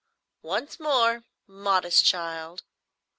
[0.41, 2.63] "Once more, modest child!"